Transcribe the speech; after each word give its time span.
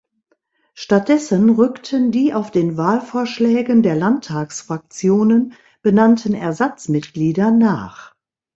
Stattdessen 0.73 1.51
rückten 1.51 2.11
die 2.11 2.33
auf 2.33 2.49
den 2.49 2.75
Wahlvorschlägen 2.75 3.83
der 3.83 3.93
Landtagsfraktionen 3.95 5.53
benannten 5.83 6.33
Ersatzmitglieder 6.33 7.51
nach. 7.51 8.15